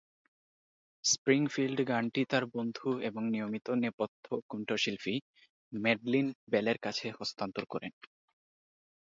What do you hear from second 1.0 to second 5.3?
Springfield গানটি তার বন্ধু এবং নিয়মিত নেপথ্য কণ্ঠশিল্পী